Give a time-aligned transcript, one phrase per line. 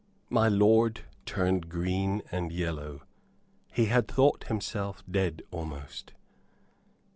[0.31, 3.03] My lord turned green and yellow.
[3.71, 6.13] He had thought himself dead almost.